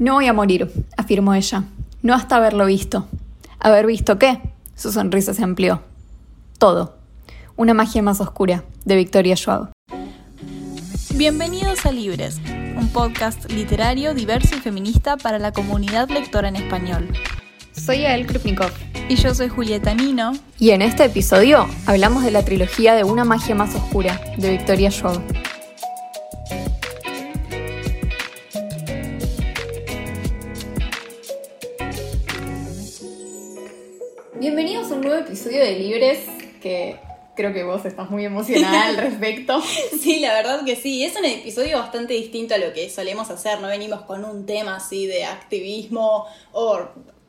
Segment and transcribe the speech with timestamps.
[0.00, 1.64] No voy a morir, afirmó ella.
[2.00, 3.06] No hasta haberlo visto.
[3.58, 4.40] ¿Haber visto qué?
[4.74, 5.82] Su sonrisa se amplió.
[6.56, 6.96] Todo.
[7.54, 9.72] Una magia más oscura, de Victoria Schwab.
[11.16, 12.40] Bienvenidos a Libres,
[12.78, 17.06] un podcast literario diverso y feminista para la comunidad lectora en español.
[17.72, 18.70] Soy Ael Krupnikov.
[19.10, 20.32] Y yo soy Julieta Nino.
[20.58, 24.90] Y en este episodio hablamos de la trilogía de Una magia más oscura, de Victoria
[24.90, 25.20] Schwab.
[35.60, 36.18] De Libres,
[36.62, 36.98] que
[37.36, 39.62] creo que vos estás muy emocionada al respecto.
[40.00, 41.04] Sí, la verdad que sí.
[41.04, 43.60] Es un episodio bastante distinto a lo que solemos hacer.
[43.60, 46.80] No venimos con un tema así de activismo o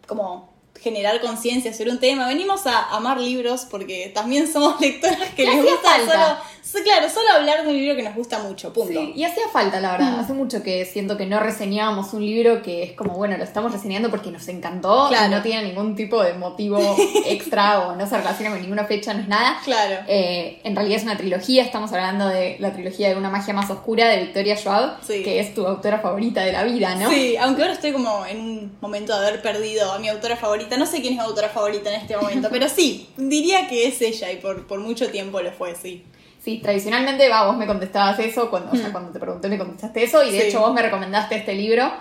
[0.07, 2.27] como generar conciencia sobre un tema.
[2.27, 6.37] Venimos a amar libros porque también somos lectoras que les gusta solo,
[6.83, 9.01] claro, solo hablar de un libro que nos gusta mucho, punto.
[9.15, 10.17] y hacía falta, la verdad.
[10.17, 10.19] Mm.
[10.19, 13.71] Hace mucho que siento que no reseñábamos un libro que es como, bueno, lo estamos
[13.71, 15.27] reseñando porque nos encantó claro.
[15.27, 16.79] y no tiene ningún tipo de motivo
[17.25, 19.59] extra o no se relaciona con ninguna fecha, no es nada.
[19.63, 20.05] Claro.
[20.07, 23.69] Eh, en realidad es una trilogía, estamos hablando de la trilogía de Una magia más
[23.69, 27.09] oscura de Victoria Schwab, que es tu autora favorita de la vida, ¿no?
[27.09, 30.77] Sí, aunque ahora estoy como en un momento de haber perdido a mi autora favorita.
[30.77, 34.01] No sé quién es mi autora favorita en este momento, pero sí, diría que es
[34.01, 36.03] ella y por, por mucho tiempo lo fue, sí.
[36.43, 38.91] Sí, tradicionalmente va, vos me contestabas eso, cuando, o sea, hmm.
[38.91, 41.91] cuando te pregunté me contestaste eso, y de hecho vos me recomendaste este libro.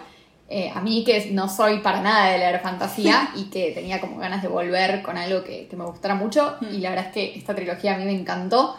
[0.49, 4.17] Eh, a mí que no soy para nada de leer fantasía y que tenía como
[4.19, 6.75] ganas de volver con algo que, que me gustara mucho, hmm.
[6.75, 8.77] y la verdad es que esta trilogía a mí me encantó.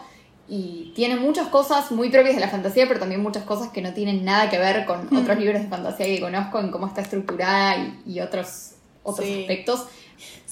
[0.48, 3.94] Y tiene muchas cosas muy propias de la fantasía, pero también muchas cosas que no
[3.94, 7.76] tienen nada que ver con otros libros de fantasía que conozco, en cómo está estructurada
[7.76, 8.72] y, y otros,
[9.04, 9.86] otros aspectos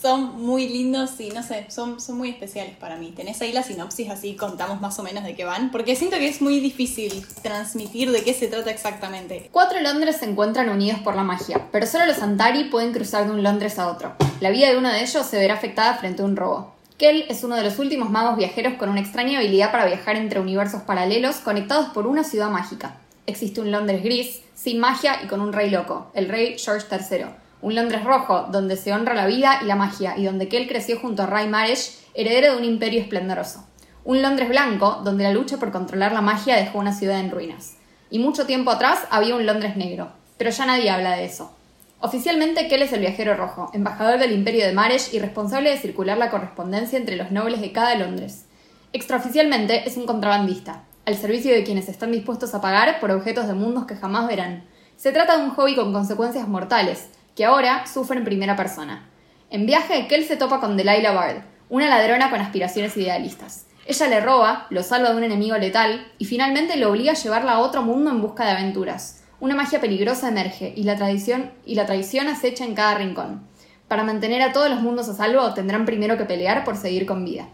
[0.00, 3.12] son muy lindos y no sé, son, son muy especiales para mí.
[3.14, 5.70] ¿Tenés ahí la sinopsis así contamos más o menos de qué van?
[5.70, 9.48] Porque siento que es muy difícil transmitir de qué se trata exactamente.
[9.52, 13.32] Cuatro Londres se encuentran unidos por la magia, pero solo los Antari pueden cruzar de
[13.32, 14.14] un Londres a otro.
[14.40, 16.72] La vida de uno de ellos se verá afectada frente a un robo.
[16.96, 20.40] Kell es uno de los últimos magos viajeros con una extraña habilidad para viajar entre
[20.40, 22.96] universos paralelos conectados por una ciudad mágica.
[23.26, 27.26] Existe un Londres gris, sin magia y con un rey loco, el rey George III
[27.62, 30.98] un Londres rojo, donde se honra la vida y la magia, y donde Kell creció
[30.98, 33.66] junto a Ray Maresh, heredero de un imperio esplendoroso.
[34.04, 37.76] Un Londres blanco, donde la lucha por controlar la magia dejó una ciudad en ruinas.
[38.10, 41.52] Y mucho tiempo atrás había un Londres negro, pero ya nadie habla de eso.
[42.00, 46.16] Oficialmente, Kell es el viajero rojo, embajador del imperio de Maresh y responsable de circular
[46.16, 48.46] la correspondencia entre los nobles de cada Londres.
[48.94, 53.54] Extraoficialmente es un contrabandista, al servicio de quienes están dispuestos a pagar por objetos de
[53.54, 54.64] mundos que jamás verán.
[54.96, 57.10] Se trata de un hobby con consecuencias mortales,
[57.42, 59.08] ahora sufre en primera persona.
[59.50, 63.66] En viaje, Kel se topa con Delilah Bard, una ladrona con aspiraciones idealistas.
[63.86, 67.52] Ella le roba, lo salva de un enemigo letal y finalmente lo obliga a llevarla
[67.52, 69.24] a otro mundo en busca de aventuras.
[69.40, 73.48] Una magia peligrosa emerge y la tradición y la traición acecha en cada rincón.
[73.88, 77.24] Para mantener a todos los mundos a salvo tendrán primero que pelear por seguir con
[77.24, 77.48] vida.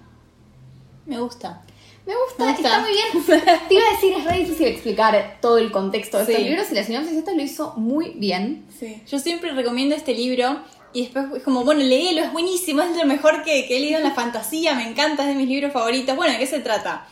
[1.07, 1.63] Me gusta.
[2.07, 3.43] Me gusta, está muy bien.
[3.69, 6.75] Te iba a decir, es re difícil explicar todo el contexto de estos libros y
[6.77, 8.65] la sinopsis esta lo hizo muy bien.
[8.79, 9.03] Sí.
[9.11, 10.61] Yo siempre recomiendo este libro
[10.93, 13.99] y después es como, bueno, léelo, es buenísimo, es lo mejor que, que he leído
[13.99, 16.15] en la fantasía, me encanta, es de mis libros favoritos.
[16.15, 17.09] Bueno, ¿de qué se trata?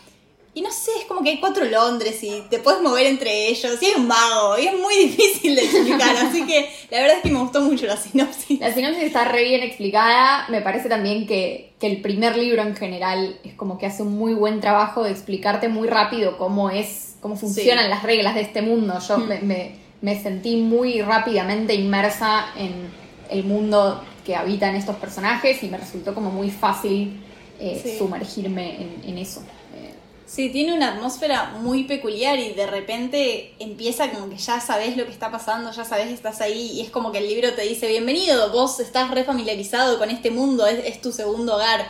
[0.57, 3.77] Y no sé, es como que hay cuatro Londres y te puedes mover entre ellos.
[3.83, 4.57] Y hay un mago.
[4.57, 6.17] Y es muy difícil de explicar.
[6.17, 8.61] así que la verdad es que me gustó mucho la sinopsis.
[8.61, 10.47] La sinopsis está re bien explicada.
[10.49, 14.33] Me parece también que, el primer libro en general es como que hace un muy
[14.33, 18.99] buen trabajo de explicarte muy rápido cómo es, cómo funcionan las reglas de este mundo.
[19.07, 19.29] Yo mm.
[20.01, 22.89] me, sentí muy rápidamente inmersa en
[23.29, 27.21] el mundo que habitan estos personajes y me resultó como muy fácil
[27.61, 29.43] eh, sumergirme en, en eso.
[30.27, 35.05] Sí, tiene una atmósfera muy peculiar y de repente empieza como que ya sabes lo
[35.05, 37.63] que está pasando, ya sabes que estás ahí y es como que el libro te
[37.63, 41.87] dice, bienvenido, vos estás refamiliarizado con este mundo, es, tu segundo hogar.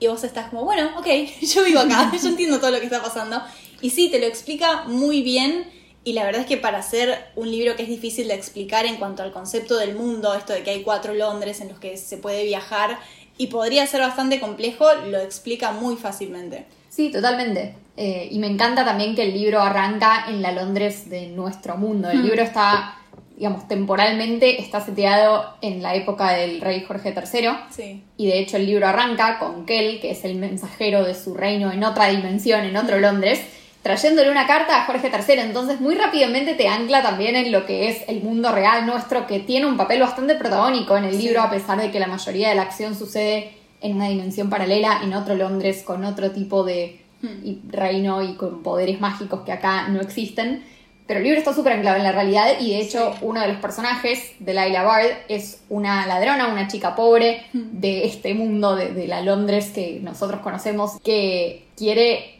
[0.00, 1.06] Y vos estás como, bueno, ok,
[1.40, 3.40] yo vivo acá, yo entiendo todo lo que está pasando.
[3.80, 5.70] Y sí, te lo explica muy bien
[6.02, 8.96] y la verdad es que para hacer un libro que es difícil de explicar en
[8.96, 12.16] cuanto al concepto del mundo, esto de que hay cuatro Londres en los que se
[12.16, 12.98] puede viajar
[13.38, 16.66] y podría ser bastante complejo, lo explica muy fácilmente.
[16.96, 17.74] Sí, totalmente.
[17.98, 22.08] Eh, y me encanta también que el libro arranca en la Londres de nuestro mundo.
[22.08, 22.22] El hmm.
[22.22, 22.96] libro está,
[23.36, 27.48] digamos, temporalmente está seteado en la época del rey Jorge III.
[27.68, 28.02] Sí.
[28.16, 31.70] Y de hecho el libro arranca con Kell, que es el mensajero de su reino
[31.70, 33.02] en otra dimensión, en otro hmm.
[33.02, 33.40] Londres,
[33.82, 35.40] trayéndole una carta a Jorge III.
[35.40, 39.40] Entonces muy rápidamente te ancla también en lo que es el mundo real nuestro, que
[39.40, 42.54] tiene un papel bastante protagónico en el libro, a pesar de que la mayoría de
[42.54, 47.70] la acción sucede en una dimensión paralela, en otro Londres, con otro tipo de hmm.
[47.70, 50.64] reino y con poderes mágicos que acá no existen.
[51.06, 53.58] Pero el libro está súper anclado en la realidad y de hecho uno de los
[53.58, 59.06] personajes de Laila Bard es una ladrona, una chica pobre de este mundo de, de
[59.06, 62.36] la Londres que nosotros conocemos que quiere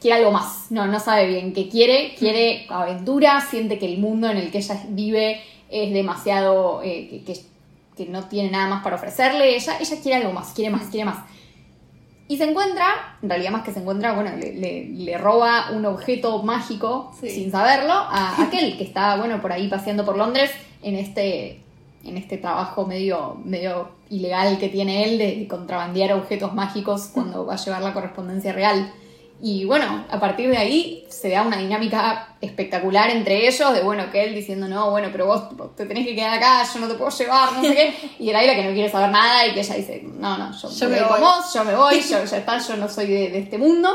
[0.00, 4.30] quiere algo más, no, no sabe bien qué quiere, quiere aventura, siente que el mundo
[4.30, 5.40] en el que ella vive
[5.70, 7.40] es demasiado, eh, que, que-
[7.96, 11.04] que no tiene nada más para ofrecerle, ella, ella quiere algo más, quiere más, quiere
[11.06, 11.18] más.
[12.28, 12.86] Y se encuentra,
[13.22, 17.30] en realidad más que se encuentra, bueno, le, le- le roba un objeto mágico Sí.
[17.30, 20.50] sin saberlo a aquel que está, bueno, por ahí paseando por Londres
[20.82, 21.60] en este,
[22.04, 27.46] en este trabajo medio, medio ilegal que tiene él de, de contrabandear objetos mágicos cuando
[27.46, 28.92] va a llevar la correspondencia real.
[29.42, 34.10] Y bueno, a partir de ahí se da una dinámica espectacular entre ellos, de bueno,
[34.10, 36.94] que él diciendo, no, bueno, pero vos te tenés que quedar acá, yo no te
[36.94, 37.94] puedo llevar, no sé qué.
[38.24, 40.70] Y el Ayla que no quiere saber nada y que ella dice, no, no, yo,
[40.70, 41.20] Yo voy me con voy.
[41.20, 43.94] vos, yo me voy, yo ya está, yo no soy de, de este mundo.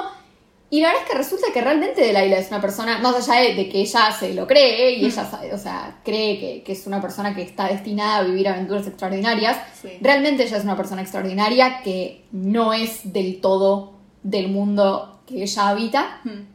[0.70, 3.56] Y la verdad es que resulta que realmente Delilah es una persona, más allá de,
[3.56, 6.88] de que ella se lo cree y ella, sabe- o sea, cree que, que es
[6.88, 9.90] una persona que está destinada a vivir aventuras extraordinarias, Sí.
[10.00, 13.94] realmente ella es una persona extraordinaria que no es del todo
[14.24, 16.22] del mundo que ella habita.
[16.24, 16.46] Hmm.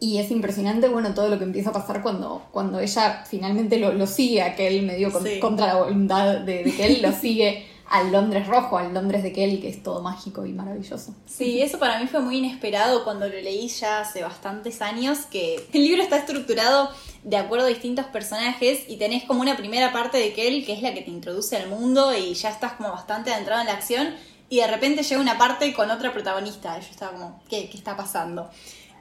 [0.00, 3.92] Y es impresionante, bueno, todo lo que empieza a pasar cuando, cuando ella finalmente lo,
[3.94, 5.38] lo sigue, a él medio con- Sí.
[5.40, 9.58] contra la voluntad de, de él lo sigue al Londres rojo, al Londres de Kelly,
[9.60, 11.14] que es todo mágico y maravilloso.
[11.26, 15.64] Sí, eso para mí fue muy inesperado cuando lo leí ya hace bastantes años, que
[15.72, 16.90] el libro está estructurado
[17.22, 20.82] de acuerdo a distintos personajes y tenés como una primera parte de Kel, que es
[20.82, 24.08] la que te introduce al mundo y ya estás como bastante adentrado en la acción
[24.48, 26.78] y de repente llega una parte con otra protagonista.
[26.78, 28.50] Y yo estaba como, ¿qué, qué está pasando?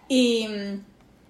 [0.08, 0.82] Y mm,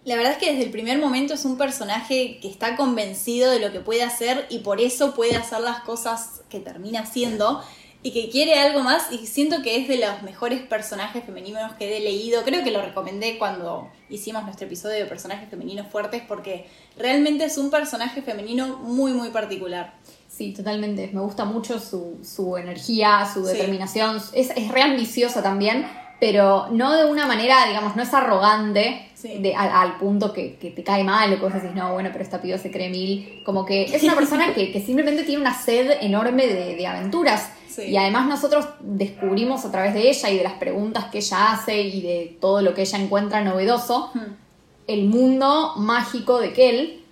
[0.06, 3.60] la verdad es que desde el primer momento es un personaje que está convencido de
[3.60, 7.64] lo que puede hacer y por eso puede hacer las cosas que termina haciendo
[8.06, 11.96] y que quiere algo más y siento que es de los mejores personajes femeninos que
[11.96, 12.44] he leído.
[12.44, 16.68] Creo que lo recomendé cuando hicimos nuestro episodio de personajes femeninos fuertes porque
[16.98, 19.94] realmente es un personaje femenino muy muy particular.
[20.36, 21.10] Sí, totalmente.
[21.14, 23.54] Me gusta mucho su, su energía, su Sí.
[23.54, 24.18] determinación.
[24.34, 25.86] Es, es re ambiciosa también,
[26.20, 29.38] pero no de una manera, digamos, no es arrogante Sí.
[29.42, 32.24] de, al, al punto que, que te cae mal o vos decís, no, bueno, pero
[32.24, 33.44] esta piba se cree mil.
[33.46, 37.50] Como que es una persona que, que simplemente tiene una sed enorme de, de aventuras.
[37.70, 37.84] Sí.
[37.84, 41.80] Y además nosotros descubrimos a través de ella y de las preguntas que ella hace
[41.82, 44.34] y de todo lo que ella encuentra novedoso, Hmm.
[44.88, 47.03] el mundo mágico de Kel,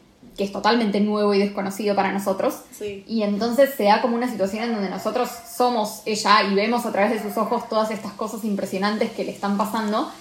[0.42, 2.56] que es totalmente nuevo y desconocido para nosotros.
[2.76, 3.04] Sí.
[3.08, 6.92] Y entonces se da como una situación en donde nosotros somos ella y vemos a
[6.92, 10.12] través de sus ojos todas estas cosas impresionantes que le están pasando.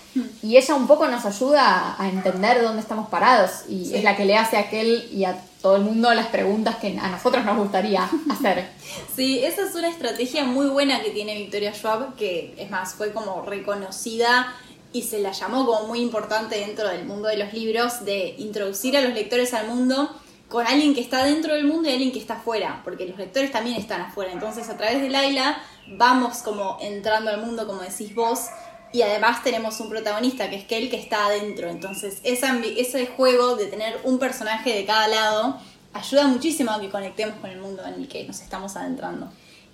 [0.43, 3.63] Y ella un poco nos ayuda a, entender dónde estamos parados.
[3.67, 3.95] Y Sí.
[3.95, 6.99] es la que le hace a aquel y a todo el mundo las preguntas que
[6.99, 8.69] a nosotros nos gustaría hacer.
[9.17, 13.15] Sí, esa es una estrategia muy buena que tiene Victoria Schwab, que es más, fue
[13.15, 14.55] como reconocida
[14.93, 18.97] y se la llamó como muy importante dentro del mundo de los libros, de introducir
[18.97, 20.11] a los lectores al mundo
[20.49, 23.53] con alguien que está dentro del mundo y alguien que está afuera, porque los lectores
[23.53, 24.33] también están afuera.
[24.33, 25.63] Entonces, a través de Laila
[25.97, 28.47] vamos como entrando al mundo, como decís vos,
[28.93, 31.69] y además tenemos un protagonista que es Kel que está adentro.
[31.69, 35.57] Entonces, esa ese juego de tener un personaje de cada lado
[35.93, 39.31] ayuda muchísimo a que conectemos con el mundo en el que nos estamos adentrando.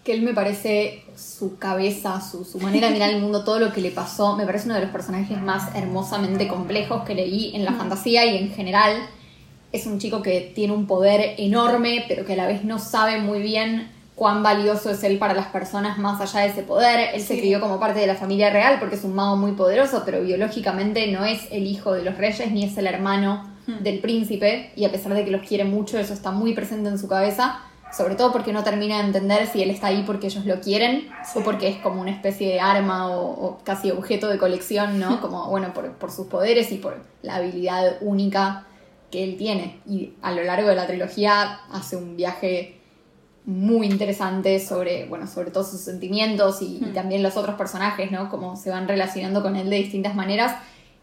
[0.06, 3.72] Que él me parece su cabeza, su, su manera de mirar el mundo, todo lo
[3.72, 7.64] que le pasó, me parece uno de los personajes más hermosamente complejos que leí en
[7.64, 8.92] la fantasía y en general.
[9.72, 13.18] Es un chico que tiene un poder enorme, pero que a la vez no sabe
[13.18, 17.10] muy bien cuán valioso es él para las personas más allá de ese poder.
[17.12, 20.02] Él se crió como parte de la familia real porque es un mago muy poderoso,
[20.06, 24.70] pero biológicamente no es el hijo de los reyes ni es el hermano del príncipe.
[24.76, 27.60] Y a pesar de que los quiere mucho, eso está muy presente en su cabeza.
[27.96, 31.08] Sobre todo porque no termina de entender si él está ahí porque ellos lo quieren
[31.24, 31.38] Sí.
[31.38, 35.20] o porque es como una especie de arma o, o casi objeto de colección, ¿no?
[35.20, 38.66] Como, bueno, por, por sus poderes y por la habilidad única
[39.10, 39.80] que él tiene.
[39.86, 42.80] Y a lo largo de la trilogía hace un viaje
[43.44, 46.94] muy interesante sobre, bueno, sobre todos sus sentimientos y, y Mm.
[46.94, 48.28] también los otros personajes, ¿no?
[48.28, 50.56] Cómo se van relacionando con él de distintas maneras.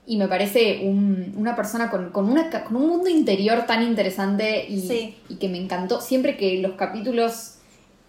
[0.06, 3.84] Y me parece un- una persona con, con, una, ca- con un mundo interior tan
[3.84, 5.16] interesante y, Sí.
[5.30, 6.02] y que me encantó.
[6.02, 7.52] Siempre que los capítulos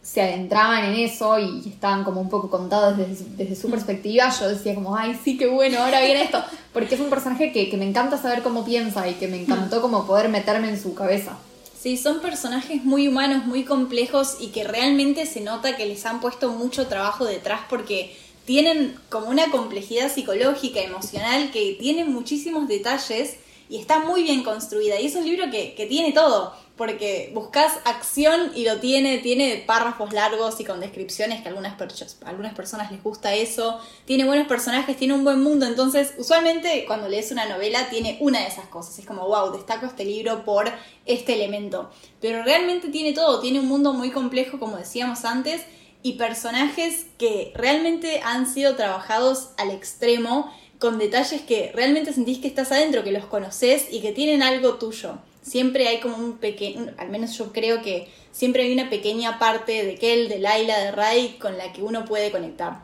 [0.03, 4.29] se adentraban en eso y estaban como un poco contados desde, su- desde su perspectiva,
[4.39, 6.43] yo decía como, ay, sí, qué bueno, ahora viene esto.
[6.73, 9.81] Porque es un personaje que, que me encanta saber cómo piensa y que me encantó
[9.81, 11.39] como poder meterme en su cabeza.
[11.79, 16.21] Sí, son personajes muy humanos, muy complejos y que realmente se nota que les han
[16.21, 23.37] puesto mucho trabajo detrás porque tienen como una complejidad psicológica, emocional, que tienen muchísimos detalles
[23.69, 25.01] y está muy bien construida.
[25.01, 29.63] Y es un libro que, que tiene todo, porque buscas acción y lo tiene, tiene
[29.65, 34.49] párrafos largos y con descripciones que algunas, a algunas personas les gusta eso, tiene buenos
[34.49, 38.67] personajes, tiene un buen mundo, entonces usualmente cuando lees una novela tiene una de esas
[38.67, 40.71] cosas, es como, wow, destaco este libro por
[41.07, 45.63] este elemento, pero realmente tiene todo, tiene un mundo muy complejo como decíamos antes
[46.05, 52.47] y personajes que realmente han sido trabajados al extremo con detalles que realmente sentís que
[52.47, 55.17] estás adentro, que los conoces y que tienen algo tuyo.
[55.41, 59.83] Siempre hay como un pequeño, al menos yo creo que siempre hay una pequeña parte
[59.83, 62.83] de Kel, de Laila, de Ray con la que uno puede conectar.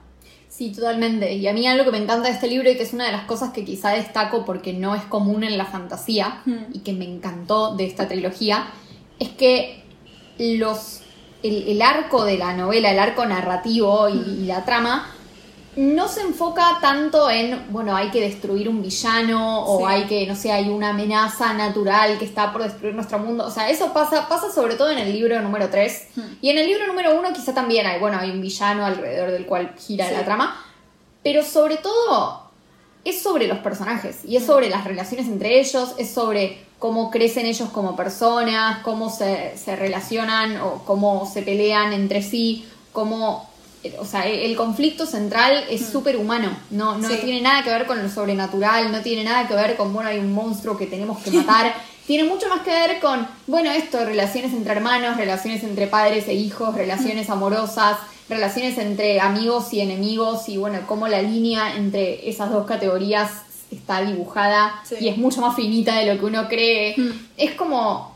[0.48, 1.34] Sí, totalmente.
[1.34, 3.12] Y a mí algo que me encanta de este libro y que es una de
[3.12, 7.04] las cosas que quizá destaco porque no es común en la fantasía y que me
[7.04, 8.70] encantó de esta trilogía,
[9.18, 9.84] es que
[10.38, 10.99] los
[11.42, 15.14] el, arco de la novela, el arco narrativo y la trama
[15.76, 20.34] no se enfoca tanto en, bueno, hay que destruir un villano o hay que, no
[20.34, 23.46] sé, hay una amenaza natural que está por destruir nuestro mundo.
[23.46, 26.08] O sea, eso pasa, pasa sobre todo en el libro número 3.
[26.16, 26.22] Hmm.
[26.40, 29.46] Y en el libro número 1 quizá también hay, bueno, hay un villano alrededor del
[29.46, 30.60] cual gira la trama.
[31.22, 32.49] Pero sobre todo
[33.04, 37.46] es sobre los personajes y es sobre las relaciones entre ellos, es sobre cómo crecen
[37.46, 43.50] ellos como personas, cómo se, se relacionan o cómo se pelean entre sí, cómo
[43.98, 45.92] o sea, el conflicto central es mm.
[45.92, 49.54] súper humano, no, no tiene nada que ver con lo sobrenatural, no tiene nada que
[49.54, 51.74] ver con, bueno, hay un monstruo que tenemos que matar,
[52.06, 56.34] tiene mucho más que ver con, bueno, esto, relaciones entre hermanos, relaciones entre padres e
[56.34, 57.32] hijos, relaciones mm.
[57.32, 57.96] amorosas,
[58.30, 63.30] relaciones entre amigos y enemigos y, bueno, cómo la línea entre esas dos categorías
[63.70, 66.94] está dibujada y es mucho más finita de lo que uno cree.
[66.96, 67.10] Mm.
[67.36, 68.14] Es como,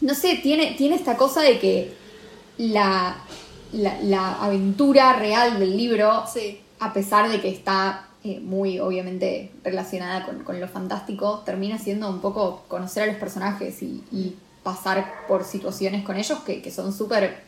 [0.00, 1.94] no sé, tiene, tiene esta cosa de que
[2.58, 3.16] la
[3.72, 6.24] la, aventura real del libro,
[6.80, 12.20] a pesar de que está eh, muy obviamente relacionada con, lo fantástico, termina siendo un
[12.20, 17.42] poco conocer a los personajes y, pasar por situaciones con ellos que, son súper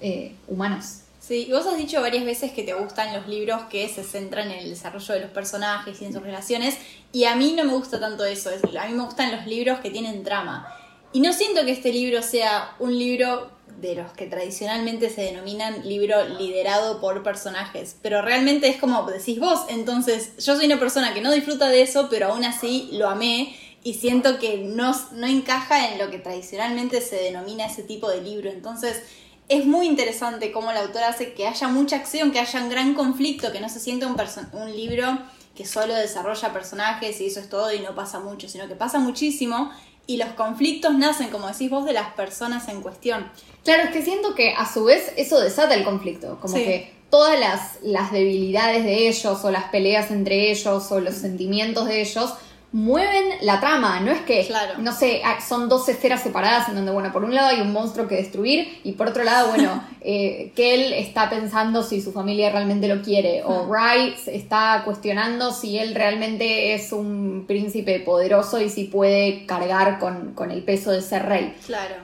[0.00, 1.00] eh, humanos.
[1.26, 4.58] Sí, vos has dicho varias veces que te gustan los libros que se centran en
[4.58, 6.76] el desarrollo de los personajes y en sus relaciones,
[7.12, 9.88] y a mí no me gusta tanto eso, a mí me gustan los libros que
[9.88, 10.68] tienen trama.
[11.14, 13.50] Y no siento que este libro sea un libro
[13.80, 19.40] de los que tradicionalmente se denominan libro liderado por personajes, pero realmente es como decís
[19.40, 23.08] vos, entonces yo soy una persona que no disfruta de eso, pero aún así lo
[23.08, 28.10] amé y siento que no, no encaja en lo que tradicionalmente se denomina ese tipo
[28.10, 29.02] de libro, entonces
[29.48, 32.94] es muy interesante cómo la autora hace que haya mucha acción, que haya un gran
[32.94, 34.16] conflicto, que no se sienta un,
[34.52, 35.18] un libro
[35.54, 38.98] que solo desarrolla personajes y eso es todo y no pasa mucho, sino que pasa
[38.98, 39.70] muchísimo
[40.06, 43.30] y los conflictos nacen, como decís vos, de las personas en cuestión.
[43.62, 47.38] Claro, es que siento que a su vez eso desata el conflicto, como que todas
[47.38, 52.34] las, las debilidades de ellos o las peleas entre ellos o los sentimientos de ellos
[52.74, 56.90] mueven la trama, no es que, no sé, ah, son dos esferas separadas en donde,
[56.90, 60.50] bueno, por un lado hay un monstruo que destruir y por otro lado, bueno, eh,
[60.56, 65.94] él está pensando si su familia realmente lo quiere o Ray está cuestionando si él
[65.94, 71.26] realmente es un príncipe poderoso y si puede cargar con, con el peso de ser
[71.26, 71.54] rey.
[71.66, 71.94] Claro.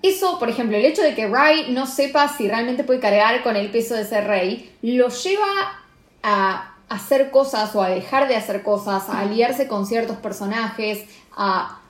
[0.00, 3.56] Eso, por ejemplo, el hecho de que Ray no sepa si realmente puede cargar con
[3.56, 5.82] el peso de ser rey, lo lleva
[6.22, 11.04] a hacer cosas o a dejar de hacer cosas, a aliarse con ciertos personajes,
[11.36, 11.80] a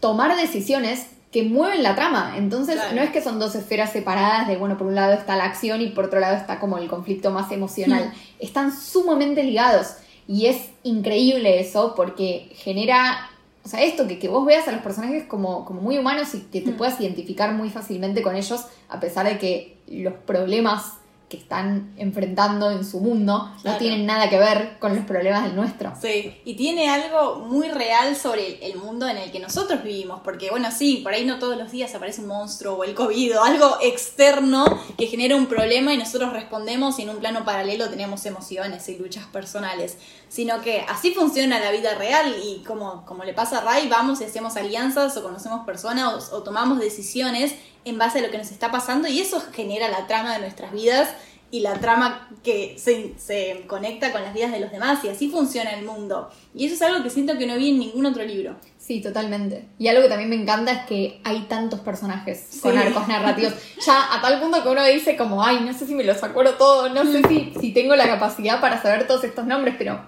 [0.00, 2.34] tomar decisiones que mueven la trama.
[2.36, 5.44] Entonces, no es que son dos esferas separadas de, bueno, por un lado está la
[5.44, 8.12] acción y por otro lado está como el conflicto más emocional.
[8.38, 9.94] Están sumamente ligados.
[10.28, 13.30] Y es increíble eso porque genera,
[13.64, 16.40] o sea, esto, que, que vos veas a los personajes como, como muy humanos y
[16.40, 16.76] que te hmm.
[16.76, 20.99] puedas identificar muy fácilmente con ellos, a pesar de que los problemas
[21.30, 25.54] que están enfrentando en su mundo no tienen nada que ver con los problemas del
[25.54, 25.92] nuestro.
[26.02, 30.50] Sí, y tiene algo muy real sobre el mundo en el que nosotros vivimos, porque
[30.50, 33.44] bueno, sí, por ahí no todos los días aparece un monstruo o el COVID o
[33.44, 34.64] algo externo
[34.98, 38.98] que genera un problema y nosotros respondemos y en un plano paralelo tenemos emociones y
[38.98, 43.60] luchas personales, sino que así funciona la vida real y como, como le pasa a
[43.60, 48.30] Ray, vamos y hacemos alianzas o conocemos personas o tomamos decisiones en base a lo
[48.30, 51.08] que nos está pasando y eso genera la trama de nuestras vidas
[51.52, 55.70] y la trama que se, conecta con las vidas de los demás y así funciona
[55.72, 56.30] el mundo.
[56.54, 58.54] Y eso es algo que siento que no vi en ningún otro libro.
[58.78, 59.66] Sí, totalmente.
[59.78, 63.54] Y algo que también me encanta es que hay tantos personajes con arcos narrativos.
[63.84, 66.54] Ya a tal punto que uno dice como, ay, no sé si me los acuerdo
[66.54, 70.04] todos, no sé si, si tengo la capacidad para saber todos estos nombres, pero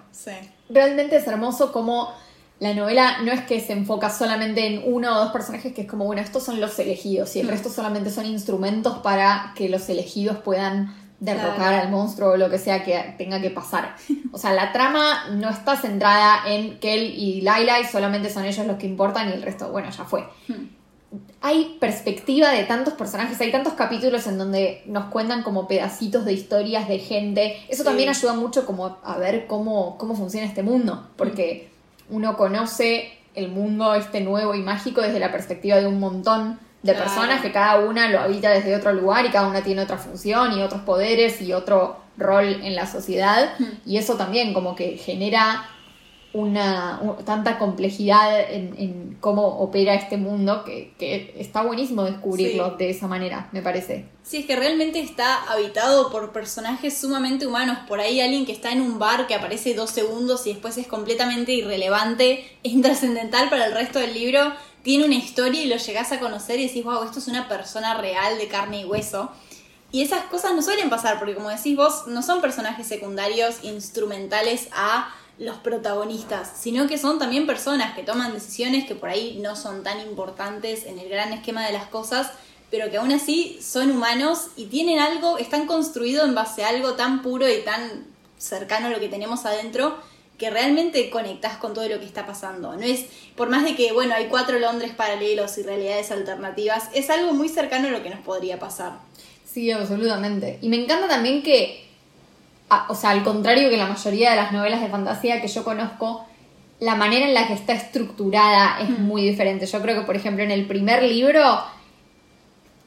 [0.68, 2.12] realmente es hermoso como
[2.62, 5.88] la novela no es que se enfoca solamente en uno o dos personajes, que es
[5.88, 7.50] como, bueno, estos son los elegidos y el mm.
[7.50, 11.82] resto solamente son instrumentos para que los elegidos puedan derrocar Claro.
[11.82, 13.96] al monstruo o lo que sea que tenga que pasar.
[14.32, 18.64] O sea, la trama no está centrada en Kel y Laila y solamente son ellos
[18.64, 20.20] los que importan y el resto, bueno, ya fue.
[20.46, 20.68] Hmm.
[21.40, 26.32] Hay perspectiva de tantos personajes, hay tantos capítulos en donde nos cuentan como pedacitos de
[26.32, 27.56] historias de gente.
[27.68, 27.88] Eso Sí.
[27.88, 31.71] también ayuda mucho como a ver cómo, cómo funciona este mundo, porque
[32.10, 36.92] uno conoce el mundo este nuevo y mágico desde la perspectiva de un montón de
[36.92, 37.06] Claro.
[37.08, 40.52] personas que cada una lo habita desde otro lugar y cada una tiene otra función
[40.58, 43.64] y otros poderes y otro rol en la sociedad Hmm.
[43.86, 45.64] y eso también como que genera
[46.34, 52.76] una tanta complejidad en, en cómo opera este mundo que, que está buenísimo descubrirlo Sí.
[52.78, 54.06] de esa manera, me parece.
[54.22, 57.78] Sí, es que realmente está habitado por personajes sumamente humanos.
[57.86, 60.86] Por ahí alguien que está en un bar que aparece dos segundos y después es
[60.86, 64.40] completamente irrelevante intrascendental para el resto del libro.
[64.82, 67.98] Tiene una historia y lo llegás a conocer y decís, wow, esto es una persona
[68.00, 69.30] real de carne y hueso.
[69.92, 74.68] Y esas cosas no suelen pasar porque como decís vos, no son personajes secundarios instrumentales
[74.72, 79.56] a los protagonistas, sino que son también personas que toman decisiones que por ahí no
[79.56, 82.30] son tan importantes en el gran esquema de las cosas,
[82.70, 86.94] pero que aún así son humanos y tienen algo, están construidos en base a algo
[86.94, 88.06] tan puro y tan
[88.38, 89.96] cercano a lo que tenemos adentro
[90.38, 92.74] que realmente conectás con todo lo que está pasando.
[92.74, 93.04] No es,
[93.36, 97.48] por más de que, bueno, hay cuatro Londres paralelos y realidades alternativas, es algo muy
[97.48, 98.98] cercano a lo que nos podría pasar.
[99.44, 100.58] Sí, absolutamente.
[100.60, 101.88] Y me encanta también que,
[102.74, 105.62] a- o sea, al contrario que la mayoría de las novelas de fantasía que yo
[105.64, 106.24] conozco,
[106.80, 109.66] la manera en la que está estructurada es muy diferente.
[109.66, 111.42] Yo creo que, por ejemplo, en el primer libro,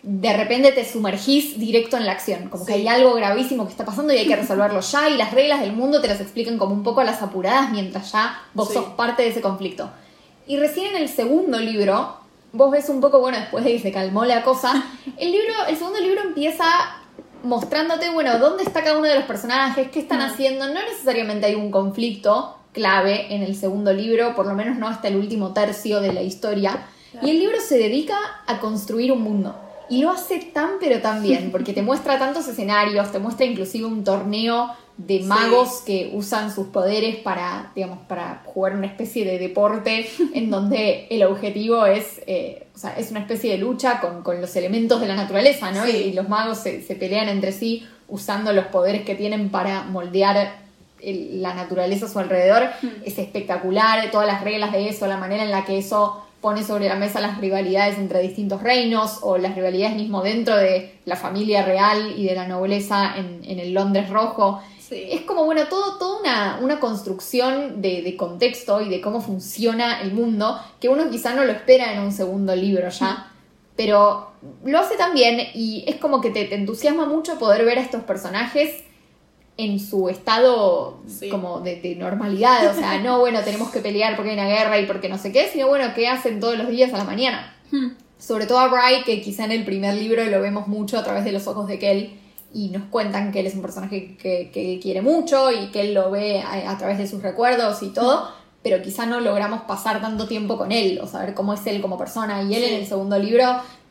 [0.04, 3.86] de repente te sumergís directo en la acción, como que hay algo gravísimo que está
[3.86, 6.74] pasando y hay que resolverlo ya, y las reglas del mundo te las explican como
[6.76, 8.76] un poco a las apuradas mientras ya vos Sí.
[8.76, 9.90] sos parte de ese conflicto.
[10.48, 12.18] Y recién en el segundo libro,
[12.54, 14.84] vos ves un poco, bueno, después de que se calmó la cosa,
[15.18, 16.66] el libro, el segundo libro empieza
[17.46, 20.24] mostrándote, bueno, dónde está cada uno de los personajes, qué están Mm.
[20.32, 20.68] haciendo.
[20.68, 25.08] No necesariamente hay un conflicto clave en el segundo libro, por lo menos no hasta
[25.08, 26.88] el último tercio de la historia.
[27.12, 27.26] Claro.
[27.28, 29.56] Y el libro se dedica a construir un mundo.
[29.88, 33.86] Y lo hace tan pero tan bien, porque te muestra tantos escenarios, te muestra inclusive
[33.86, 35.24] un torneo de Sí.
[35.26, 41.08] magos que usan sus poderes para, digamos, para jugar una especie de deporte en donde
[41.10, 45.02] el objetivo es, eh, o sea, es una especie de lucha con, con los elementos
[45.02, 45.86] de la naturaleza, ¿no?
[45.86, 45.92] Sí.
[45.92, 49.84] Y, y los magos se, se pelean entre sí usando los poderes que tienen para
[49.84, 50.64] moldear
[51.02, 52.64] el- la naturaleza a su alrededor.
[52.82, 52.88] Hmm.
[53.06, 56.88] Es espectacular, todas las reglas de eso, la manera en la que eso pone sobre
[56.88, 61.64] la mesa las rivalidades entre distintos reinos o las rivalidades mismo dentro de la familia
[61.66, 64.62] real y de la nobleza en, en el Londres rojo.
[64.88, 65.08] Sí.
[65.12, 70.02] Es como, bueno, todo, toda una, una construcción de, de contexto y de cómo funciona
[70.02, 73.32] el mundo que uno quizá no lo espera en un segundo libro ya,
[73.76, 74.32] pero
[74.64, 77.82] lo hace tan bien y es como que te, te entusiasma mucho poder ver a
[77.82, 78.84] estos personajes
[79.58, 81.30] en su estado Sí.
[81.30, 84.80] como de, de normalidad, o sea, no, bueno, tenemos que pelear porque hay una guerra
[84.80, 87.56] y porque no sé qué, sino bueno, qué hacen todos los días a la mañana.
[87.72, 87.92] Hmm.
[88.20, 91.24] Sobre todo a Bry, que quizá en el primer libro lo vemos mucho a través
[91.24, 92.20] de los ojos de Kel
[92.56, 95.82] y nos cuentan que él es un personaje que, que él quiere mucho y que
[95.82, 98.30] él lo ve a, a través de sus recuerdos y todo,
[98.64, 101.98] pero quizá no logramos pasar tanto tiempo con él o saber cómo es él como
[101.98, 102.44] persona.
[102.44, 103.44] Y él en el segundo libro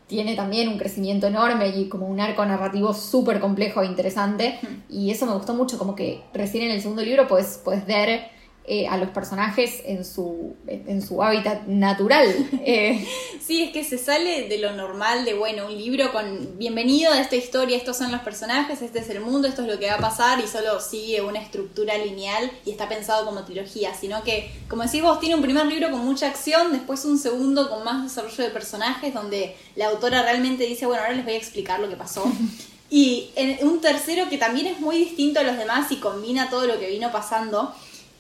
[0.07, 4.59] tiene también un crecimiento enorme y como un arco narrativo súper complejo e interesante.
[4.89, 8.31] Y eso me gustó mucho, como que recién en el segundo libro puedes, puedes ver
[8.67, 12.35] eh, a los personajes en su, en su hábitat natural.
[12.67, 13.07] Eh,
[13.47, 17.21] Sí, es que se sale de lo normal de, bueno, un libro con bienvenido a
[17.21, 19.97] esta historia, estos son los personajes, este es el mundo, esto es lo que va
[19.97, 24.51] a pasar y solo sigue una estructura lineal y está pensado como trilogía, sino que,
[24.67, 28.03] como decís vos, tiene un primer libro con mucha acción, después un segundo con más
[28.03, 31.91] desarrollo de personajes, donde la autora realmente dice, bueno, ahora les voy a explicar lo
[31.91, 32.25] que pasó.
[32.91, 36.67] Y en un tercero que también es muy distinto a los demás y combina todo
[36.67, 37.75] lo que vino pasando.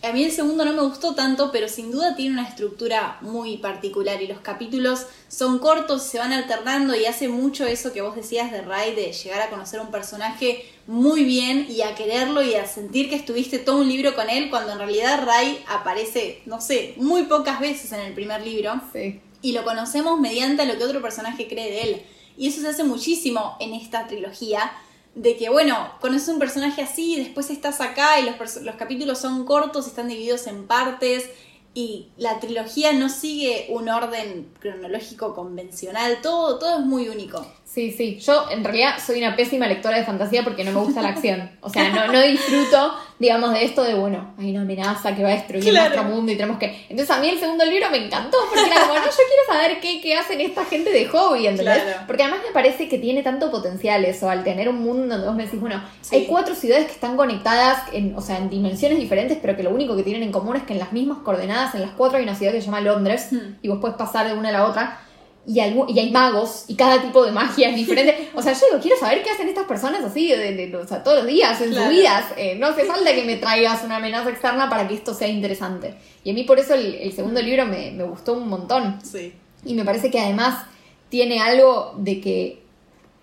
[0.05, 3.57] A mí el segundo no me gustó tanto, pero sin duda tiene una estructura muy
[3.57, 8.15] particular y los capítulos son cortos, se van alternando y hace mucho eso que vos
[8.15, 12.55] decías de Ray, de llegar a conocer un personaje muy bien y a quererlo y
[12.55, 16.61] a sentir que estuviste todo un libro con él, cuando en realidad Ray aparece, no
[16.61, 19.23] sé, muy pocas veces en el primer libro sí.
[19.41, 22.03] y lo conocemos mediante lo que otro personaje cree de él.
[22.37, 24.71] Y eso se hace muchísimo en esta trilogía,
[25.15, 29.45] de que, bueno, conoces un personaje así, después estás acá y los, los capítulos son
[29.45, 31.31] cortos, están divididos en partes,
[31.75, 37.45] y la trilogía no sigue un orden cronológico convencional, todo, todo es muy único.
[37.65, 38.19] Sí, sí.
[38.21, 41.51] Yo en realidad soy una pésima lectora de fantasía porque no me gusta la acción.
[41.61, 45.31] O sea, no, no disfruto, digamos, de esto de, bueno, hay una amenaza que va
[45.31, 45.89] a destruir Claro.
[45.97, 46.87] nuestro mundo y tenemos que...
[46.89, 49.81] Entonces a mí el segundo libro me encantó porque era como, no, yo quiero saber
[49.81, 51.83] qué, qué hacen esta gente de hobby, ¿entendés?
[51.83, 52.01] Claro.
[52.07, 55.35] Porque además me parece que tiene tanto potencial eso, al tener un mundo donde vos
[55.37, 56.15] me decís, bueno, Sí.
[56.17, 59.71] hay cuatro ciudades que están conectadas, en, o sea, en dimensiones diferentes, pero que lo
[59.71, 62.23] único que tienen en común es que en las mismas coordenadas, en las cuatro hay
[62.25, 63.57] una ciudad que se llama Londres, Hmm.
[63.63, 65.01] y vos puedes pasar de una a la otra.
[65.47, 68.31] Y, hay magos y cada tipo de magia es diferente.
[68.35, 70.87] O sea, yo digo, quiero saber qué hacen estas personas así de, de- de- o
[70.89, 71.87] sea, todos los días, en Claro.
[71.89, 72.25] sus vidas.
[72.39, 75.95] Eh, no hace falta que me traigas una amenaza externa para que esto sea interesante.
[76.25, 78.99] Y a mí por eso el, el segundo libro me, me gustó un montón.
[79.05, 79.35] Sí.
[79.67, 80.65] Y me parece que además
[81.11, 82.63] tiene algo de que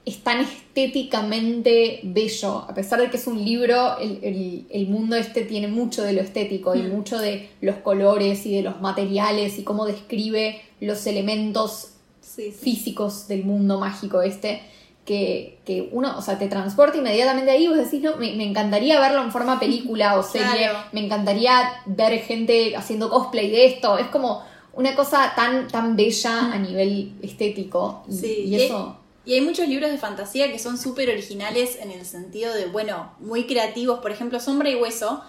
[0.05, 2.59] es tan estéticamente bello.
[2.67, 6.13] A pesar de que es un libro, el, el- el mundo este tiene mucho de
[6.13, 6.89] lo estético y Mm.
[6.89, 11.93] mucho de los colores y de los materiales y cómo describe los elementos
[12.35, 12.57] Sí, sí.
[12.59, 14.61] físicos del mundo mágico este.
[15.05, 18.99] Que, que uno, o sea, te transporta inmediatamente ahí vos decís, no, me, me encantaría
[18.99, 20.77] verlo en forma película o serie, Claro.
[20.91, 26.53] me encantaría ver gente haciendo cosplay de esto, es como una cosa tan, tan bella
[26.53, 28.97] a nivel estético y, Sí, y y- eso...
[29.25, 33.11] Y hay muchos libros de fantasía que son súper originales en el sentido de, bueno,
[33.19, 33.99] muy creativos.
[33.99, 35.21] Por ejemplo, Sombra y Hueso,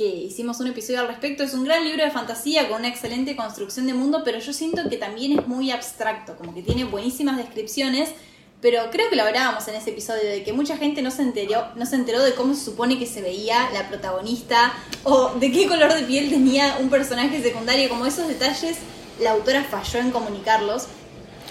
[0.00, 3.36] que hicimos un episodio al respecto, es un gran libro de fantasía con una excelente
[3.36, 7.36] construcción de mundo, pero yo siento que también es muy abstracto, como que tiene buenísimas
[7.36, 8.08] descripciones.
[8.62, 11.66] Pero creo que lo hablábamos en ese episodio de que mucha gente no se enteró,
[11.76, 14.72] no se enteró de cómo se supone que se veía la protagonista
[15.04, 18.78] o de qué color de piel tenía un personaje secundario, como esos detalles
[19.20, 20.86] la autora falló en comunicarlos.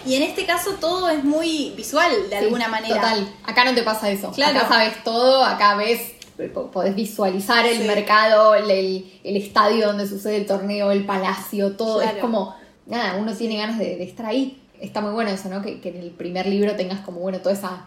[0.07, 2.95] Y en este caso todo es muy visual de Sí, alguna manera.
[2.95, 4.31] Total, acá no te pasa eso.
[4.31, 4.57] Claro.
[4.57, 5.99] Acá sabes todo, acá ves,
[6.47, 7.83] podés visualizar el Sí.
[7.87, 11.99] mercado, el, el- estadio donde sucede el torneo, el palacio, todo.
[11.99, 12.15] Claro.
[12.17, 12.55] Es como,
[12.87, 14.61] nada, uno tiene ganas de, de estar ahí.
[14.79, 15.61] Está muy bueno eso, ¿no?
[15.61, 17.85] Que, que en el primer libro tengas como, bueno, toda esa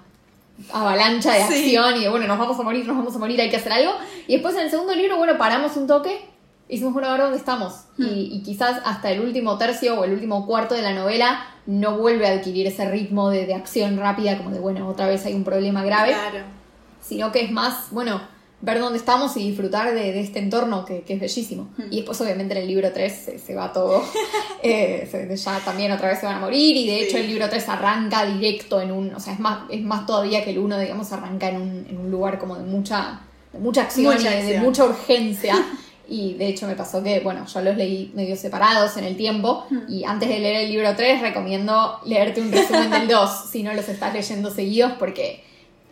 [0.73, 1.55] avalancha de Sí.
[1.77, 3.73] acción y de, bueno, nos vamos a morir, nos vamos a morir, hay que hacer
[3.73, 3.93] algo.
[4.27, 6.21] Y después en el segundo libro, bueno, paramos un toque
[6.69, 7.73] y decimos, bueno, ahora dónde estamos.
[7.97, 8.05] Hmm.
[8.05, 11.97] Y, y quizás hasta el último tercio o el último cuarto de la novela no
[11.97, 15.35] vuelve a adquirir ese ritmo de, de acción rápida, como de, bueno, otra vez hay
[15.35, 16.45] un problema grave, Claro.
[17.01, 18.21] sino que es más, bueno,
[18.63, 21.69] ver dónde estamos y disfrutar de, de este entorno que, que es bellísimo.
[21.77, 21.83] Hmm.
[21.91, 24.03] Y después, obviamente, en el libro 3 se, se va todo.
[24.65, 27.05] Eh, se- ya también otra vez se van a morir y de Sí.
[27.07, 30.45] hecho el libro 3 arranca directo en un, o sea, es más, es más todavía
[30.45, 33.23] que el 1, digamos, arranca en un, en un lugar como de mucha,
[33.53, 35.55] de mucha acción Mucha y de- mucha urgencia.
[36.09, 39.65] Y de hecho me pasó que, bueno, yo los leí medio separados en el tiempo.
[39.71, 39.79] Hmm.
[39.89, 43.73] Y antes de leer el libro 3, recomiendo leerte un resumen del 2, si no
[43.73, 45.43] los estás leyendo seguidos, porque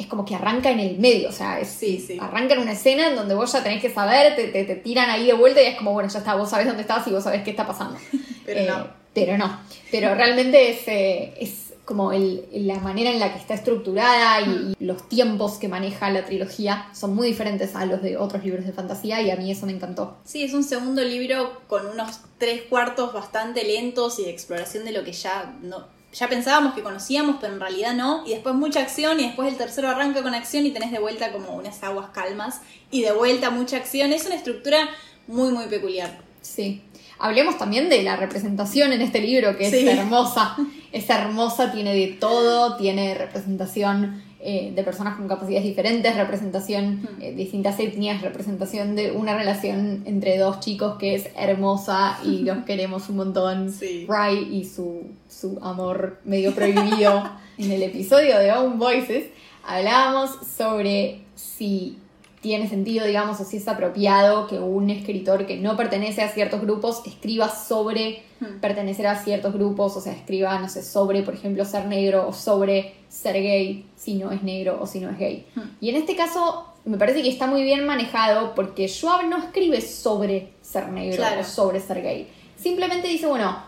[0.00, 1.28] es como que arranca en el medio.
[1.28, 2.18] O sea, es, Sí, sí.
[2.20, 5.10] arranca en una escena en donde vos ya tenés que saber, te, te, te tiran
[5.10, 7.24] ahí de vuelta y es como, bueno, ya está, vos sabés dónde estás y vos
[7.24, 7.96] sabés qué está pasando.
[8.46, 8.86] Pero Eh, no.
[9.12, 9.60] Pero no.
[9.90, 14.74] Pero realmente es, eh, es como el- la manera en la que está estructurada y,
[14.78, 18.64] y los tiempos que maneja la trilogía son muy diferentes a los de otros libros
[18.64, 20.16] de fantasía y a mí eso me encantó.
[20.24, 24.92] Sí, es un segundo libro con unos tres cuartos bastante lentos y de exploración de
[24.92, 28.24] lo que ya no ya pensábamos que conocíamos, pero en realidad no.
[28.26, 31.32] Y después mucha acción y después el tercero arranca con acción y tenés de vuelta
[31.32, 34.12] como unas aguas calmas y de vuelta mucha acción.
[34.12, 34.88] Es una estructura
[35.28, 36.18] muy, muy peculiar.
[36.40, 36.82] Sí.
[37.18, 39.86] Hablemos también de la representación en este libro, que es Sí.
[39.88, 40.56] hermosa.
[40.90, 47.22] Es hermosa, tiene de todo, tiene representación eh, de personas con capacidades diferentes, representación Hmm.
[47.22, 52.38] eh, de distintas etnias, representación de una relación entre dos chicos que es hermosa y
[52.44, 53.70] los queremos un montón.
[53.70, 54.06] Sí.
[54.08, 57.30] Ray y su, su amor medio prohibido.
[57.58, 59.26] en el episodio de Own Voices
[59.66, 61.98] hablábamos sobre si
[62.40, 66.60] tiene sentido, digamos, o si es apropiado que un escritor que no pertenece a ciertos
[66.60, 68.58] grupos escriba sobre Hmm.
[68.58, 72.32] pertenecer a ciertos grupos, o sea, escriba, no sé, sobre, por ejemplo, ser negro o
[72.32, 75.44] sobre ser gay, si no es negro o si no es gay.
[75.54, 75.60] Hmm.
[75.78, 79.82] Y en este caso me parece que está muy bien manejado porque Schwab no escribe
[79.82, 81.42] sobre ser negro Claro.
[81.42, 82.28] o sobre ser gay.
[82.56, 83.58] Simplemente dice, bueno,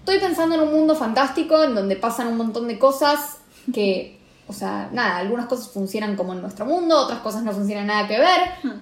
[0.00, 3.38] estoy pensando en un mundo fantástico en donde pasan un montón de cosas
[3.72, 4.17] que,
[4.48, 8.08] o sea, nada, algunas cosas funcionan como en nuestro mundo, otras cosas no funcionan nada
[8.08, 8.40] que ver.
[8.62, 8.80] Hmm.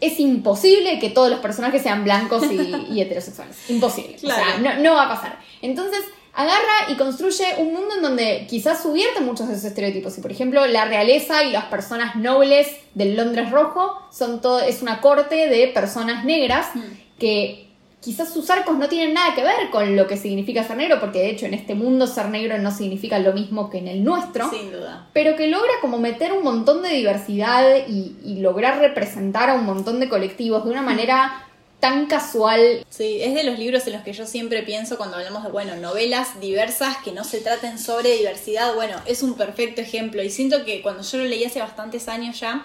[0.00, 2.56] Es imposible que todos los personajes sean blancos y,
[2.90, 3.56] y heterosexuales.
[3.70, 4.16] Imposible.
[4.16, 4.58] O sea, Claro.
[4.76, 5.38] no, no va a pasar.
[5.62, 6.00] Entonces,
[6.34, 10.18] agarra y construye un mundo en donde quizás subvierte muchos de esos estereotipos.
[10.18, 14.82] Y, por ejemplo, la realeza y las personas nobles del Londres Rojo son todo, es
[14.82, 16.80] una corte de personas negras Hmm.
[17.18, 17.65] que
[18.00, 21.18] quizás sus arcos no tienen nada que ver con lo que significa ser negro, porque
[21.18, 24.48] de hecho en este mundo ser negro no significa lo mismo que en el nuestro
[24.50, 25.08] Sin duda.
[25.12, 29.64] pero que logra como meter un montón de diversidad y, y lograr representar a un
[29.64, 31.42] montón de colectivos de una manera
[31.80, 32.84] tan casual.
[32.88, 35.76] Sí, es de los libros en los que yo siempre pienso cuando hablamos de, bueno,
[35.76, 38.74] novelas diversas que no se traten sobre diversidad.
[38.74, 40.22] Bueno, es un perfecto ejemplo.
[40.22, 42.64] Y siento que cuando yo lo leí hace bastantes años ya,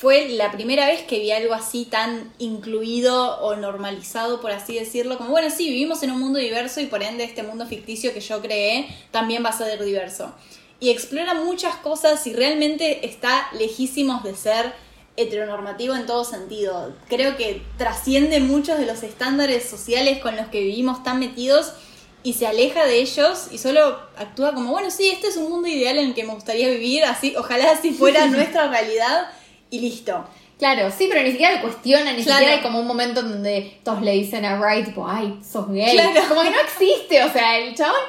[0.00, 5.18] fue la primera vez que vi algo así tan incluido o normalizado, por así decirlo.
[5.18, 8.20] Como, bueno, sí, vivimos en un mundo diverso y por ende este mundo ficticio que
[8.20, 10.32] yo creé también va a ser diverso.
[10.80, 14.72] Y explora muchas cosas y realmente está lejísimos de ser
[15.18, 16.94] heteronormativo en todo sentido.
[17.10, 21.74] Creo que trasciende muchos de los estándares sociales con los que vivimos tan metidos
[22.22, 25.68] y se aleja de ellos y solo actúa como, bueno, sí, este es un mundo
[25.68, 29.28] ideal en el que me gustaría vivir, así, ojalá así fuera nuestra realidad
[29.70, 30.24] y listo.
[30.58, 34.02] Claro, sí, pero ni siquiera lo cuestiona, ni siquiera hay como un momento donde todos
[34.02, 35.96] le dicen a Wright, tipo, ay, sos gay.
[36.28, 38.00] Como que no existe, o sea, el chabón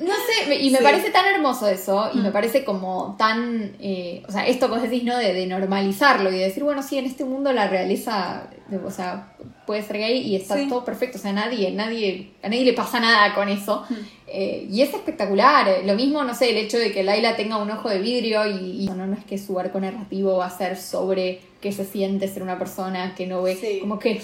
[0.00, 2.32] no sé, y me parece tan hermoso eso, y me mm.
[2.32, 5.16] parece como tan, eh, o sea, esto que vos decís, ¿no?
[5.18, 8.48] De, normalizarlo y de decir, bueno, sí, en este mundo la realeza,
[8.84, 9.34] o sea,
[9.66, 12.98] puede ser gay y está todo perfecto, o sea, nadie, nadie, a nadie le pasa
[12.98, 13.84] nada con eso.
[13.90, 13.94] Mm.
[14.32, 17.68] Eh, y es espectacular, lo mismo, no sé, el hecho de que Laila tenga un
[17.70, 21.40] ojo de vidrio y, bueno, no es que su arco narrativo va a ser sobre
[21.60, 24.22] qué se siente ser una persona que no ve, como que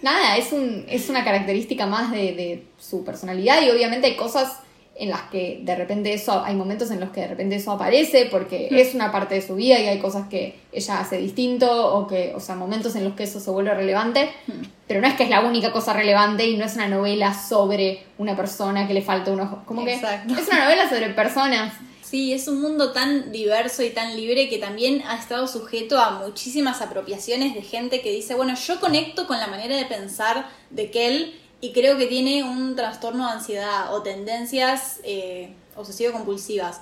[0.00, 4.60] nada, es, un, es una característica más de, de su personalidad y obviamente hay cosas
[4.98, 8.28] en las que de repente eso, hay momentos en los que de repente eso aparece
[8.30, 8.74] porque mm.
[8.76, 12.32] es una parte de su vida y hay cosas que ella hace distinto o que,
[12.34, 14.52] o sea, momentos en los que eso se vuelve relevante, mm.
[14.86, 18.04] pero no es que es la única cosa relevante y no es una novela sobre
[18.18, 21.74] una persona que le falta un ojo, como que es una novela sobre personas.
[22.02, 26.12] Sí, es un mundo tan diverso y tan libre que también ha estado sujeto a
[26.24, 30.90] muchísimas apropiaciones de gente que dice, bueno, yo conecto con la manera de pensar de
[30.92, 36.80] Kel y creo que tiene un trastorno de ansiedad o tendencias eh, obsesivo-compulsivas.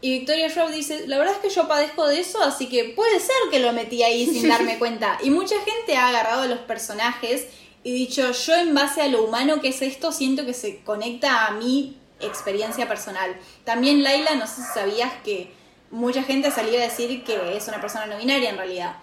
[0.00, 3.20] Y Victoria Schwab dice, la verdad es que yo padezco de eso, así que puede
[3.20, 5.18] ser que lo metí ahí sin darme cuenta.
[5.22, 7.46] Y mucha gente ha agarrado a los personajes
[7.84, 11.46] y dicho, yo en base a lo humano que es esto, siento que se conecta
[11.46, 13.36] a mi experiencia personal.
[13.64, 15.52] También Laila, no sé si sabías que
[15.90, 18.96] mucha gente salió a decir que es una persona no binaria en realidad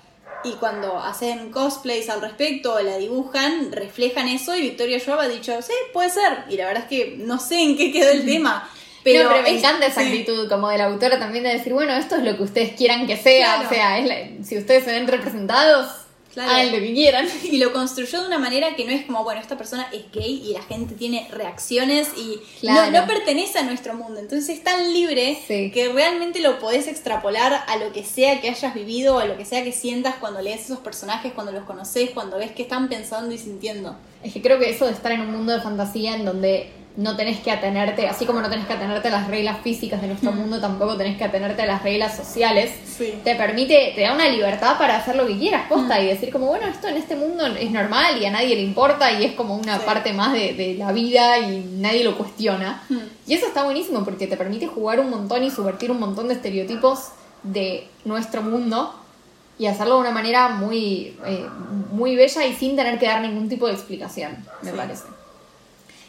[0.44, 5.28] y cuando hacen cosplays al respecto o la dibujan, reflejan eso y Victoria Schwab ha
[5.28, 6.46] dicho, sí, puede ser.
[6.50, 8.70] Y la verdad es que no sé en qué quedó el tema.
[9.04, 12.24] Pero, me encanta esa actitud como de la autora también de decir, bueno, esto es
[12.24, 13.62] lo que ustedes quieran que sea.
[13.66, 14.04] O sea,
[14.44, 16.07] si ustedes se ven representados,
[16.44, 17.28] Hagan lo que quieran.
[17.44, 20.44] Y lo construyó de una manera que no es como, bueno, esta persona es gay
[20.46, 24.20] y la gente tiene reacciones y no, pertenece a nuestro mundo.
[24.20, 28.74] Entonces es tan libre que realmente lo podés extrapolar a lo que sea que hayas
[28.74, 32.38] vivido, a lo que sea que sientas cuando lees esos personajes, cuando los conoces, cuando
[32.38, 33.96] ves qué están pensando y sintiendo.
[34.24, 37.16] Es que creo que eso de estar en un mundo de fantasía en donde no
[37.16, 40.32] tenés que atenerte, así como no tenés que atenerte a las reglas físicas de nuestro
[40.32, 42.74] mundo, tampoco tenés que atenerte a las reglas sociales.
[43.24, 46.48] Te permite, te da una libertad para hacer lo que quieras, posta, y decir como,
[46.48, 49.56] bueno, esto en este mundo es normal y a nadie le importa y es como
[49.56, 52.84] una parte más de, la vida y nadie lo cuestiona.
[53.28, 56.34] Y eso está buenísimo porque te permite jugar un montón y subvertir un montón de
[56.34, 57.10] estereotipos
[57.44, 58.96] de nuestro mundo
[59.60, 61.46] y hacerlo de una manera muy, eh,
[61.92, 65.17] muy bella y sin tener que dar ningún tipo de explicación, me parece.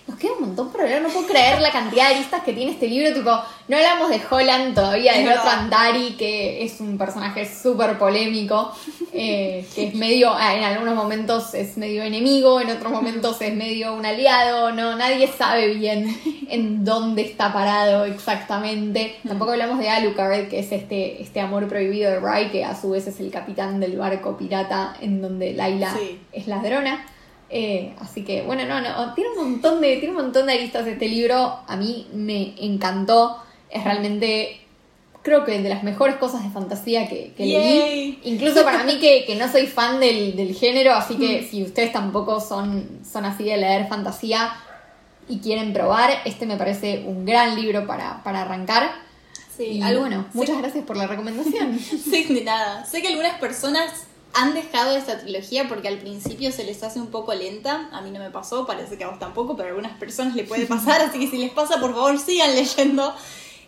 [0.09, 2.73] Nos queda un montón por hablar, no puedo creer la cantidad de listas que tiene
[2.73, 3.31] este libro, tipo,
[3.69, 8.73] no hablamos de Holland todavía, de otro Andari, que es un personaje súper polémico,
[9.13, 13.55] eh, que es medio, ah, en algunos momentos es medio enemigo, en otros momentos es
[13.55, 16.19] medio un aliado, no, nadie sabe bien
[16.49, 19.17] en dónde está parado exactamente.
[19.29, 22.91] Tampoco hablamos de Alucard, que es este, este amor prohibido de Rai, que a su
[22.91, 25.95] vez es el capitán del barco pirata en donde Laila
[26.33, 27.05] es ladrona.
[27.51, 30.87] Eh, así que, bueno, no, no, tiene un montón de, tiene un montón de aristas
[30.87, 31.61] este libro.
[31.67, 33.43] A mí me encantó.
[33.71, 34.61] Es realmente,
[35.23, 38.21] creo que de las mejores cosas de fantasía que, leí.
[38.25, 41.51] Incluso para mí que, no soy fan del, género, así que mm.
[41.51, 44.53] si ustedes tampoco son, son así de leer fantasía
[45.29, 48.91] y quieren probar, este me parece un gran libro para, arrancar.
[49.57, 51.79] Sí, y bueno, muchas gracias por la recomendación.
[51.79, 52.85] sí, de nada.
[52.85, 57.09] Sé que algunas personas han dejado esta trilogía porque al principio se les hace un
[57.09, 57.89] poco lenta.
[57.93, 60.45] A mí no me pasó, parece que a vos tampoco, pero a algunas personas le
[60.45, 63.15] puede pasar, así que si les pasa, por favor, sigan leyendo.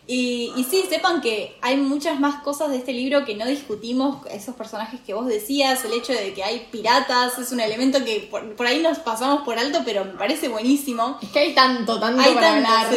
[0.07, 4.27] Y, y sí, sepan que hay muchas más cosas de este libro que no discutimos,
[4.29, 8.29] esos personajes que vos decías, el hecho de que hay piratas, es un elemento que
[8.29, 11.19] por, ahí nos pasamos por alto, pero me parece buenísimo.
[11.23, 12.89] Es que hay tanto, tanto para hablar.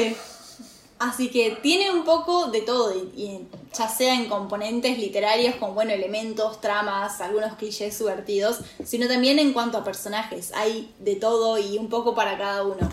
[1.04, 3.39] Así que tiene un poco de todo, y,
[3.78, 9.52] ya sea en componentes literarios como bueno, elementos, tramas, algunos clichés subvertidos, sino también en
[9.52, 10.54] cuanto a personajes.
[10.56, 12.89] Hay de todo y un poco para cada uno.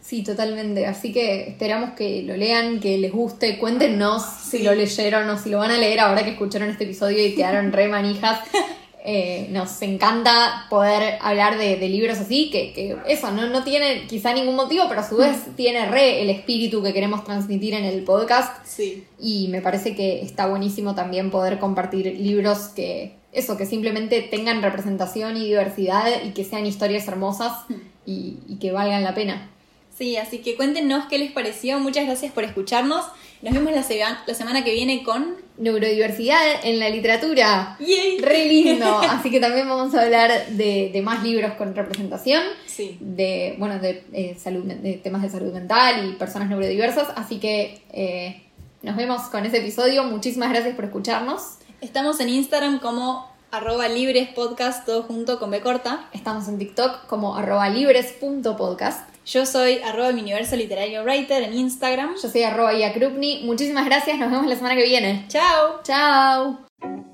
[0.00, 0.84] Sí, totalmente.
[0.84, 3.56] Así que esperamos que lo lean, que les guste.
[3.58, 7.24] Cuéntenos si lo leyeron o si lo van a leer ahora que escucharon este episodio
[7.24, 8.40] y quedaron re manijas.
[9.04, 14.06] Eh, nos encanta poder hablar de, de libros así, que, que eso no, no tiene
[14.06, 17.84] quizá ningún motivo, pero a su vez tiene re el espíritu que queremos transmitir en
[17.84, 18.64] el podcast.
[18.64, 19.04] Sí.
[19.18, 24.62] Y me parece que está buenísimo también poder compartir libros que, eso, que simplemente tengan
[24.62, 27.52] representación y diversidad y que sean historias hermosas
[28.06, 29.50] y, y que valgan la pena.
[29.96, 31.78] Sí, así que cuéntenos qué les pareció.
[31.80, 33.04] Muchas gracias por escucharnos.
[33.42, 35.36] Nos vemos la, la semana que viene con...
[35.58, 37.76] Neurodiversidad en la literatura.
[37.78, 38.18] ¡Yay!
[38.18, 38.98] Re lindo.
[39.10, 42.42] Así que también vamos a hablar de, de más libros con representación.
[42.66, 42.96] Sí.
[43.00, 47.08] De, bueno, de, eh, salud, de temas de salud mental y personas neurodiversas.
[47.16, 48.42] Así que eh,
[48.82, 50.04] nos vemos con ese episodio.
[50.04, 51.58] Muchísimas gracias por escucharnos.
[51.80, 56.08] Estamos en Instagram como arroba libres podcast, todo junto con B corta.
[56.12, 59.11] Estamos en TikTok como arroba libres.podcast.
[59.24, 62.14] Yo soy arroba mi universo literario writer en Instagram.
[62.20, 63.42] Yo soy arroba Ia Krupni.
[63.44, 64.18] Muchísimas gracias.
[64.18, 65.26] Nos vemos la semana que viene.
[65.28, 65.80] ¡Chao!
[65.84, 67.11] Chao.